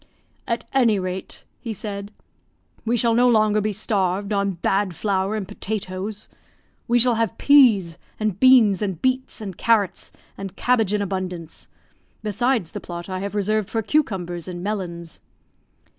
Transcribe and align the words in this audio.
"At 0.47 0.65
any 0.73 0.97
rate," 0.97 1.43
he 1.59 1.73
said, 1.73 2.11
"we 2.85 2.97
shall 2.97 3.13
no 3.13 3.29
longer 3.29 3.61
be 3.61 3.71
starved 3.71 4.33
on 4.33 4.53
bad 4.53 4.95
flour 4.95 5.35
and 5.35 5.47
potatoes. 5.47 6.27
We 6.87 6.97
shall 6.97 7.13
have 7.21 7.37
peas, 7.37 7.99
and 8.19 8.39
beans, 8.39 8.81
and 8.81 8.99
beets, 8.99 9.41
and 9.41 9.55
carrots, 9.55 10.11
and 10.39 10.55
cabbage 10.55 10.91
in 10.91 11.03
abundance; 11.03 11.67
besides 12.23 12.71
the 12.71 12.81
plot 12.81 13.09
I 13.09 13.19
have 13.19 13.35
reserved 13.35 13.69
for 13.69 13.83
cucumbers 13.83 14.47
and 14.47 14.63
melons." 14.63 15.19